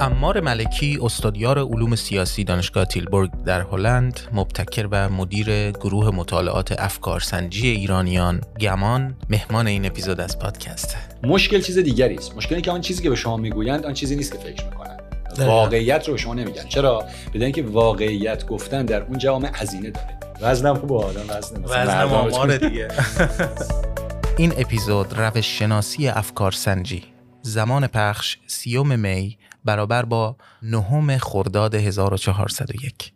امار 0.00 0.40
ملکی 0.40 0.98
استادیار 1.02 1.58
علوم 1.58 1.96
سیاسی 1.96 2.44
دانشگاه 2.44 2.84
تیلبورگ 2.84 3.30
در 3.44 3.60
هلند 3.60 4.20
مبتکر 4.32 4.88
و 4.90 5.08
مدیر 5.08 5.70
گروه 5.70 6.10
مطالعات 6.10 6.80
افکارسنجی 6.80 7.68
ایرانیان 7.68 8.40
گمان 8.60 9.16
مهمان 9.30 9.66
این 9.66 9.86
اپیزود 9.86 10.20
از 10.20 10.38
پادکست. 10.38 10.96
مشکل 11.22 11.60
چیز 11.60 11.78
دیگری 11.78 12.14
است. 12.14 12.36
مشکلی 12.36 12.62
که 12.62 12.70
آن 12.70 12.80
چیزی 12.80 13.02
که 13.02 13.10
به 13.10 13.16
شما 13.16 13.36
می‌گویند 13.36 13.86
آن 13.86 13.94
چیزی 13.94 14.16
نیست 14.16 14.32
که 14.32 14.38
فکر 14.38 14.64
می‌کنند. 14.64 15.00
واقعیت 15.38 16.08
رو 16.08 16.14
به 16.14 16.20
شما 16.20 16.34
نمیگن. 16.34 16.64
چرا؟ 16.68 17.04
بدون 17.34 17.52
که 17.52 17.62
واقعیت 17.62 18.46
گفتن 18.46 18.86
در 18.86 19.02
اون 19.02 19.18
جامعه 19.18 19.50
هزینه 19.54 19.90
داره. 19.90 20.18
وزنم 20.40 20.74
خوب 20.74 20.92
آدم 20.92 21.20
وزن 21.28 21.64
وزن 21.64 22.56
دیگه. 22.56 22.88
این 24.38 24.52
اپیزود 24.58 25.18
روش 25.18 25.58
شناسی 25.58 26.08
افکارسنجی. 26.08 27.02
زمان 27.42 27.86
پخش 27.86 28.36
سیوم 28.46 28.98
می 28.98 29.38
برابر 29.64 30.04
با 30.04 30.36
نهم 30.62 31.18
خرداد 31.18 31.74
1401 31.74 33.12